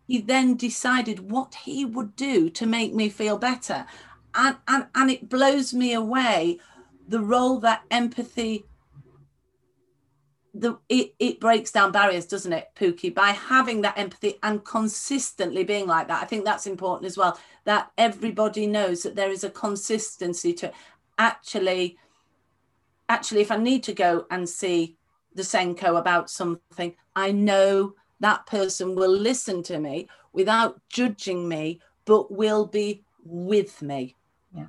[0.07, 3.87] he then decided what he would do to make me feel better.
[4.35, 6.59] And, and, and it blows me away
[7.07, 8.65] the role that empathy
[10.55, 13.13] the it, it breaks down barriers, doesn't it, Pooky?
[13.13, 16.23] By having that empathy and consistently being like that.
[16.23, 17.39] I think that's important as well.
[17.65, 20.73] That everybody knows that there is a consistency to
[21.19, 21.99] actually,
[23.09, 24.97] actually, if I need to go and see
[25.35, 31.81] the SENCO about something, I know that person will listen to me without judging me,
[32.05, 34.17] but will be with me.
[34.55, 34.67] Yeah.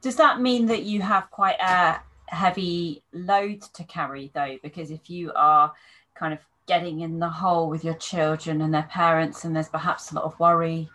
[0.00, 2.00] Does that mean that you have quite a
[2.32, 5.72] heavy load to carry though because if you are
[6.14, 10.10] kind of getting in the hole with your children and their parents and there's perhaps
[10.10, 10.88] a lot of worry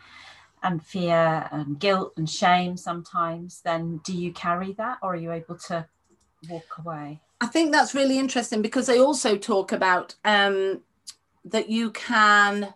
[0.63, 5.31] and fear and guilt and shame sometimes then do you carry that or are you
[5.31, 5.85] able to
[6.49, 10.81] walk away i think that's really interesting because they also talk about um,
[11.51, 12.73] that you can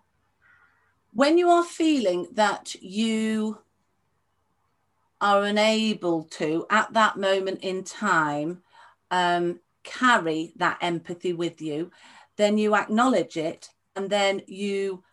[1.13, 3.59] when you are feeling that you
[5.19, 8.61] are unable to, at that moment in time,
[9.11, 11.91] um, carry that empathy with you,
[12.38, 15.03] then you acknowledge it and then you,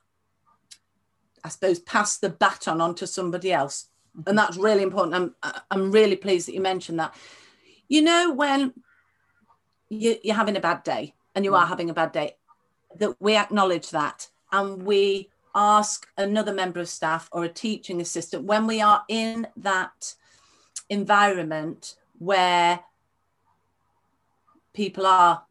[1.44, 3.88] I suppose, pass the baton on to somebody else.
[4.26, 5.34] And that's really important.
[5.42, 7.14] I'm, I'm really pleased that you mentioned that.
[7.88, 8.72] You know, when
[9.88, 11.68] you, you're having a bad day and you are mm.
[11.68, 12.36] having a bad day,
[12.98, 18.44] that we acknowledge that and we ask another member of staff or a teaching assistant
[18.44, 20.14] when we are in that
[20.88, 22.80] environment where
[24.72, 25.42] people are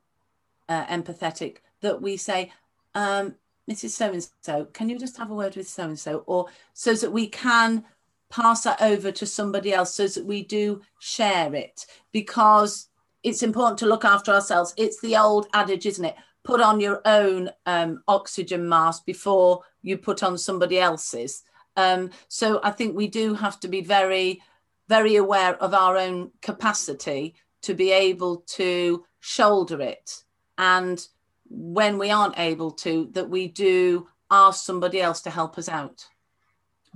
[0.69, 2.51] uh, empathetic that we say
[2.95, 3.35] um,
[3.69, 6.47] mrs so and so can you just have a word with so and so or
[6.73, 7.83] so that we can
[8.29, 11.85] pass that over to somebody else so that we do share it.
[12.11, 12.89] Because
[13.23, 14.73] it's important to look after ourselves.
[14.77, 16.15] It's the old adage isn't it
[16.47, 21.43] put on your own um, oxygen mask before you put on somebody else's.
[21.75, 24.41] Um, so I think we do have to be very,
[24.87, 30.23] very aware of our own capacity to be able to shoulder it.
[30.57, 31.05] And
[31.49, 36.07] when we aren't able to, that we do ask somebody else to help us out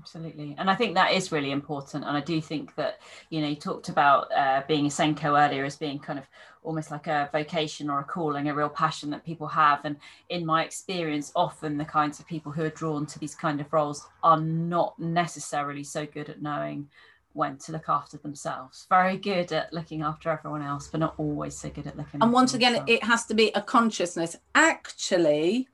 [0.02, 0.56] absolutely.
[0.58, 3.00] And i think that is really important and i do think that
[3.30, 6.26] you know you talked about uh, being a SENCO earlier as being kind of
[6.64, 9.96] almost like a vocation or a calling a real passion that people have and
[10.30, 13.72] in my experience often the kinds of people who are drawn to these kind of
[13.72, 16.88] roles are not necessarily so good at knowing
[17.34, 18.86] when to look after themselves.
[18.90, 22.34] Very good at looking after everyone else but not always so good at looking and
[22.34, 22.92] once again themselves.
[22.92, 24.36] it has to be a consciousness.
[24.54, 25.68] Actually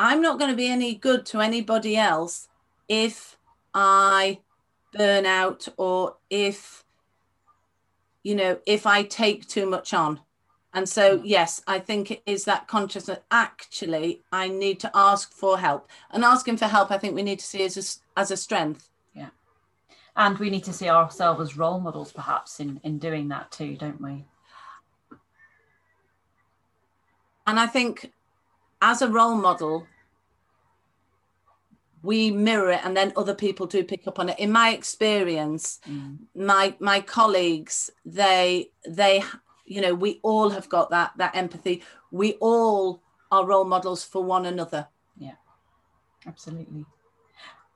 [0.00, 2.48] i'm not going to be any good to anybody else
[2.88, 3.37] if
[3.74, 4.40] I
[4.92, 6.84] burn out or if,
[8.22, 10.20] you know, if I take too much on.
[10.74, 11.22] And so, mm.
[11.24, 13.18] yes, I think it is that consciousness.
[13.30, 15.88] Actually, I need to ask for help.
[16.10, 18.90] And asking for help, I think we need to see as a, as a strength.
[19.14, 19.30] Yeah.
[20.16, 23.76] And we need to see ourselves as role models, perhaps, in, in doing that too,
[23.76, 24.24] don't we?
[27.46, 28.12] And I think
[28.82, 29.86] as a role model,
[32.02, 34.38] we mirror it and then other people do pick up on it.
[34.38, 36.18] In my experience mm.
[36.34, 39.22] my my colleagues they they
[39.64, 41.82] you know we all have got that that empathy.
[42.10, 44.88] We all are role models for one another.
[45.16, 45.34] Yeah
[46.26, 46.84] absolutely.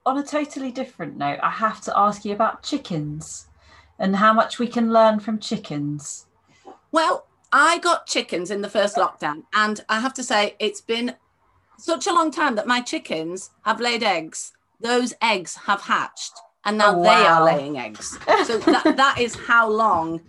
[0.05, 3.47] On a totally different note i have to ask you about chickens
[3.99, 6.27] and how much we can learn from chickens.
[6.91, 11.15] Well i got chickens in the first lockdown and i have to say it's been
[11.83, 14.53] such a long time that my chickens have laid eggs.
[14.81, 16.33] Those eggs have hatched,
[16.65, 17.03] and now oh, wow.
[17.03, 18.19] they are laying eggs.
[18.45, 20.21] So that, that is how long.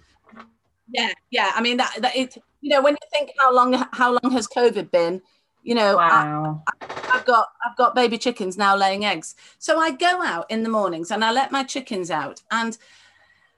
[0.90, 1.52] Yeah, yeah.
[1.56, 2.38] I mean that that it.
[2.62, 5.22] You know, when you think how long how long has COVID been?
[5.64, 6.64] You know, wow.
[6.82, 9.36] I, I've got I've got baby chickens now laying eggs.
[9.60, 12.78] So I go out in the mornings and I let my chickens out, and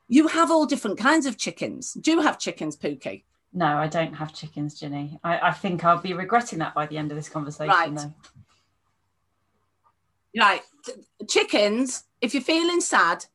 [0.07, 1.93] you have all different kinds of chickens.
[1.93, 3.23] Do you have chickens, Pooky?
[3.57, 5.17] No, I don't have chickens, Ginny.
[5.23, 7.69] I, I think I'll be regretting that by the end of this conversation.
[7.69, 7.95] Right.
[7.95, 8.13] Though.
[10.37, 10.61] Right.
[11.29, 13.25] Chickens, if you're feeling sad,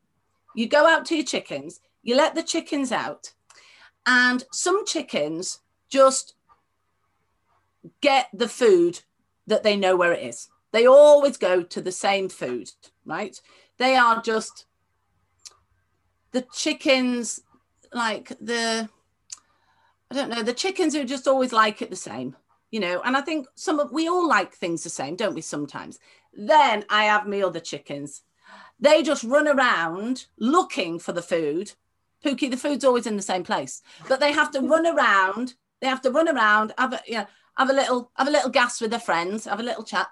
[0.55, 3.33] you go out to your chickens, you let the chickens out,
[4.05, 6.35] and some chickens just
[8.03, 9.01] get the food
[9.47, 10.51] that they know where it is.
[10.73, 12.71] They always go to the same food,
[13.07, 13.41] right?
[13.79, 14.67] They are just
[16.33, 17.41] the chickens,
[17.95, 18.91] like the
[20.11, 20.43] I don't know.
[20.43, 22.37] The chickens are just always like it the same,
[22.71, 23.01] you know.
[23.05, 25.41] And I think some of we all like things the same, don't we?
[25.41, 25.99] Sometimes.
[26.33, 28.23] Then I have me other chickens.
[28.81, 31.73] They just run around looking for the food.
[32.25, 35.55] Pooky, the food's always in the same place, but they have to run around.
[35.81, 38.51] They have to run around, have a, you know, have a little, have a little
[38.51, 40.09] gas with their friends, have a little chat,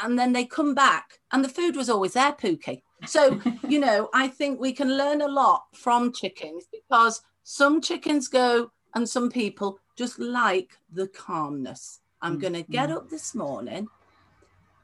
[0.00, 2.82] and then they come back, and the food was always there, Pooky.
[3.06, 8.28] So, you know, I think we can learn a lot from chickens because some chickens
[8.28, 12.00] go And some people just like the calmness.
[12.22, 12.96] I'm Mm, going to get mm.
[12.96, 13.88] up this morning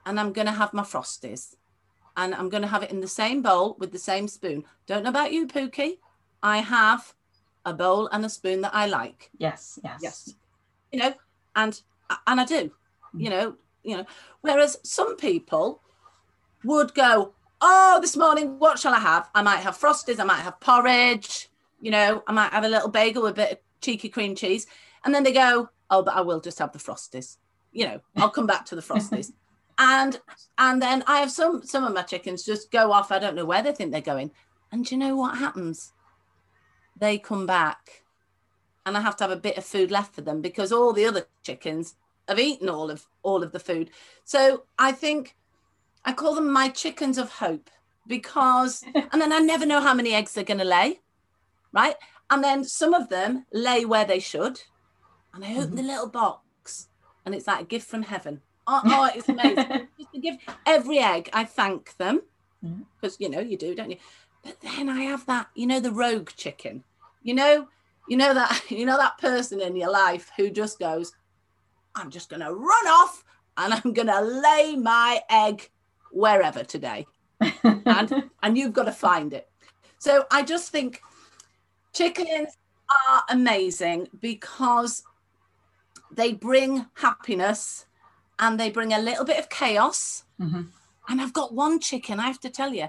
[0.06, 1.54] and I'm going to have my frosties
[2.16, 4.64] and I'm going to have it in the same bowl with the same spoon.
[4.86, 5.98] Don't know about you, Pooky.
[6.42, 7.14] I have
[7.64, 10.00] a bowl and a spoon that I like, Yes, yes.
[10.02, 10.34] Yes.
[10.92, 11.14] you know,
[11.56, 11.80] and
[12.26, 12.70] and I do,
[13.16, 14.06] you know, you know.
[14.42, 15.82] Whereas some people
[16.64, 19.30] would go, "Oh, this morning, what shall I have?
[19.34, 21.48] I might have frosties, I might have porridge,
[21.80, 24.66] you know, I might have a little bagel with a bit of cheeky cream cheese,"
[25.04, 27.36] and then they go, "Oh, but I will just have the frosties."
[27.72, 29.32] You know, I'll come back to the frosties.
[29.78, 30.20] and
[30.58, 33.12] and then I have some some of my chickens just go off.
[33.12, 34.30] I don't know where they think they're going.
[34.72, 35.92] And do you know what happens?
[36.96, 38.04] They come back,
[38.86, 41.06] and I have to have a bit of food left for them because all the
[41.06, 41.94] other chickens
[42.28, 43.90] have eaten all of all of the food.
[44.24, 45.36] So I think
[46.04, 47.70] I call them my chickens of hope
[48.06, 51.00] because, and then I never know how many eggs they're going to lay,
[51.72, 51.96] right?
[52.30, 54.60] And then some of them lay where they should,
[55.32, 55.88] and I open the mm-hmm.
[55.88, 56.88] little box,
[57.24, 58.40] and it's like a gift from heaven.
[58.66, 59.88] Oh, oh it's amazing.
[59.98, 62.22] Just to give every egg, I thank them
[62.64, 62.82] mm-hmm.
[63.00, 63.98] because you know you do, don't you?
[64.42, 66.84] But then I have that, you know, the rogue chicken.
[67.22, 67.68] You know,
[68.08, 71.12] you know that you know that person in your life who just goes,
[71.94, 73.24] I'm just gonna run off
[73.56, 75.70] and I'm gonna lay my egg
[76.10, 77.06] wherever today.
[77.86, 79.48] And and you've got to find it.
[79.98, 81.02] So I just think
[81.94, 82.56] chickens
[83.08, 85.04] are amazing because
[86.10, 87.86] they bring happiness
[88.38, 90.24] and they bring a little bit of chaos.
[90.40, 90.70] Mhm.
[91.08, 92.88] And I've got one chicken, I have to tell you,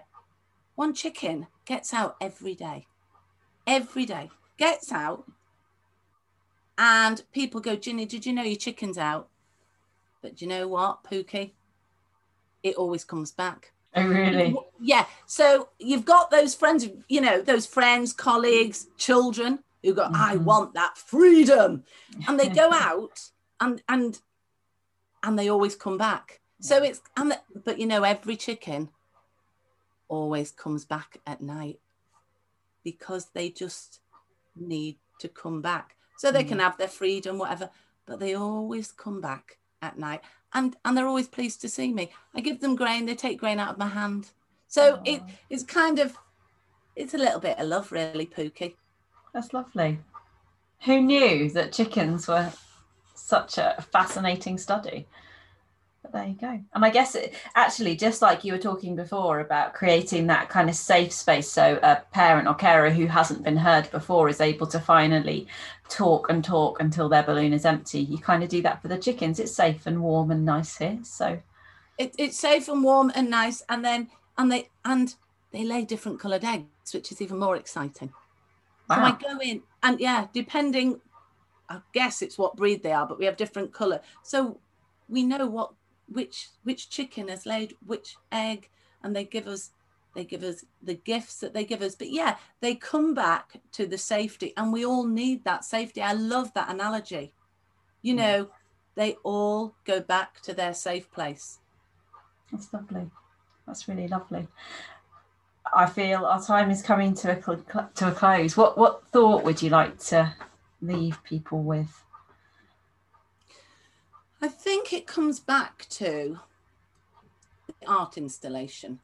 [0.75, 2.87] one chicken gets out every day.
[3.65, 4.29] Every day.
[4.57, 5.29] Gets out.
[6.77, 9.29] And people go, Ginny, did you know your chicken's out?
[10.21, 11.53] But do you know what, Pooky?
[12.63, 13.73] It always comes back.
[13.95, 14.55] Oh, really?
[14.79, 15.05] Yeah.
[15.25, 20.43] So you've got those friends, you know, those friends, colleagues, children who go, I Mhm.
[20.43, 21.83] want that freedom.
[22.27, 24.19] And they go out and and
[25.23, 26.41] and they always come back.
[26.59, 28.89] So it's and the, but you know, every chicken
[30.07, 31.79] always comes back at night
[32.83, 33.99] because they just
[34.55, 35.95] need to come back.
[36.17, 37.69] So they can have their freedom, whatever,
[38.05, 40.21] but they always come back at night.
[40.55, 42.11] And and they're always pleased to see me.
[42.33, 44.31] I give them grain, they take grain out of my hand.
[44.67, 45.01] So oh.
[45.05, 46.17] it it's kind of
[46.95, 48.75] it's a little bit of love, really, Pooky.
[49.33, 49.99] That's lovely.
[50.85, 52.51] Who knew that chickens were
[53.13, 55.07] such a fascinating study?
[56.05, 56.59] But there you go.
[56.73, 60.69] And I guess it, actually, just like you were talking before about creating that kind
[60.69, 64.67] of safe space so a parent or carer who hasn't been heard before is able
[64.67, 65.47] to finally
[65.89, 68.01] talk and talk until their balloon is empty.
[68.01, 69.39] You kind of do that for the chickens.
[69.39, 70.99] It's safe and warm and nice here.
[71.03, 71.41] So,
[71.97, 75.15] It, it's safe and warm and nice, and then and they and
[75.51, 78.13] they lay different coloured eggs, which is even more exciting.
[78.89, 81.01] So I go in and yeah, depending,
[81.69, 84.01] I guess it's what breed they are, but we have different colour.
[84.21, 84.59] So
[85.07, 85.71] we know what
[86.07, 88.69] which which chicken has laid which egg,
[89.03, 89.71] and they give us
[90.13, 91.95] they give us the gifts that they give us.
[91.95, 96.01] But yeah, they come back to the safety, and we all need that safety.
[96.01, 97.33] I love that analogy.
[98.01, 98.17] You Mm.
[98.17, 98.49] know,
[98.95, 101.59] they all go back to their safe place.
[102.51, 103.11] That's lovely.
[103.67, 104.47] That's really lovely.
[105.73, 108.55] I feel our time is coming to a to a close.
[108.55, 110.33] What what thought would you like to
[110.81, 112.04] leave people with?
[114.45, 116.39] I think it comes back to
[117.67, 118.99] the art installation.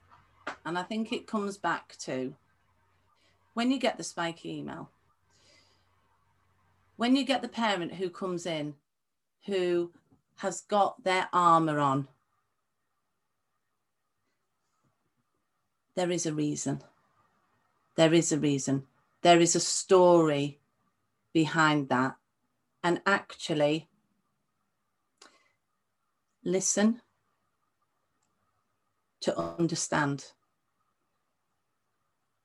[0.63, 2.35] And I think it comes back to
[3.55, 4.91] when you get the spiky email,
[6.95, 8.75] when you get the parent who comes in
[9.47, 9.91] who
[10.35, 12.07] has got their armour on,
[15.95, 16.83] there is a reason.
[17.95, 18.83] There is a reason.
[19.23, 20.59] There is a story
[21.33, 22.17] behind that.
[22.83, 23.87] And actually,
[26.43, 27.01] listen
[29.21, 30.25] to understand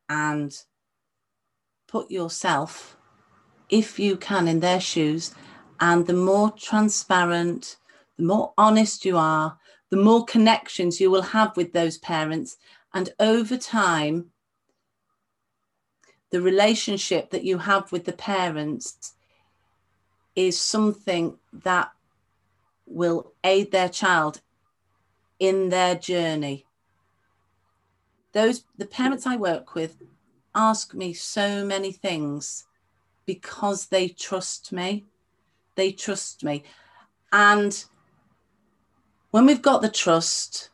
[0.09, 0.57] and
[1.89, 2.97] put yourself,
[3.69, 5.35] if you can, in their shoes.
[5.81, 7.77] And the more transparent,
[8.17, 9.59] the more honest you are,
[9.91, 12.57] the more connections you will have with those parents.
[12.93, 14.33] And over time,
[16.31, 19.15] the relationship that you have with the parents
[20.35, 21.91] is something that
[22.87, 24.41] will aid their child
[25.39, 26.64] in their journey.
[28.32, 29.97] Those the parents I work with
[30.55, 32.64] ask me so many things
[33.26, 35.05] because they trust me.
[35.74, 36.64] They trust me.
[37.32, 37.84] And
[39.30, 40.70] when we've got the trust,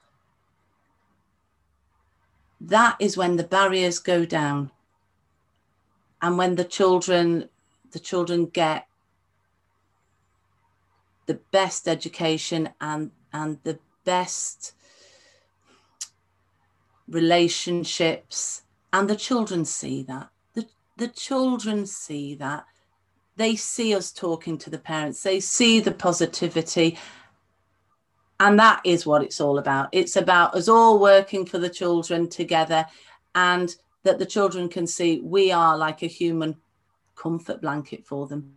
[2.61, 4.71] that is when the barriers go down.
[6.21, 7.49] And when the children
[7.91, 8.87] the children get
[11.27, 14.75] the best education and and the best
[17.09, 18.63] relationships
[18.93, 20.29] and the children see that.
[20.55, 20.67] The
[20.97, 22.65] the children see that.
[23.37, 25.23] They see us talking to the parents.
[25.23, 26.99] They see the positivity.
[28.39, 29.89] And that is what it's all about.
[29.93, 32.85] It's about us all working for the children together
[33.35, 36.57] and that the children can see we are like a human
[37.15, 38.55] comfort blanket for them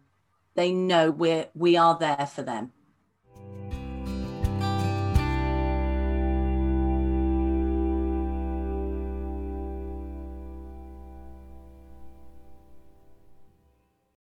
[0.56, 2.72] they know we're we are there for them